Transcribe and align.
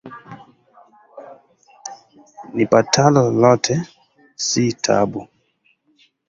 Nipatalo 2.55 3.21
lolote 3.39 3.73
si 4.47 4.63
taabu 4.83 5.21